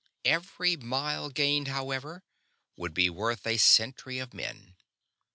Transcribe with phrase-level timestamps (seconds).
[0.25, 2.23] Every mile gained, however,
[2.75, 4.75] would be worth a century of men.